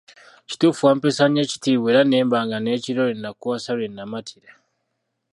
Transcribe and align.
Kituufu 0.49 0.81
wampeesa 0.87 1.23
nnyo 1.27 1.41
ekitiibwa 1.45 1.87
era 1.91 2.01
nemba 2.05 2.37
nga 2.45 2.57
n’ekiro 2.59 3.01
lwe 3.05 3.15
nakuwasa 3.21 3.71
lwe 3.77 3.87
namatira 3.89 4.51